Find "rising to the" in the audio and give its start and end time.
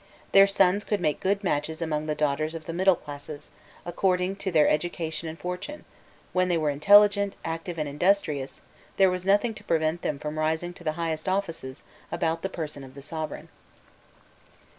10.39-10.93